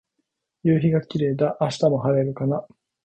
[0.63, 1.57] 夕陽がキレイだ。
[1.61, 2.65] 明日も晴れるのかな。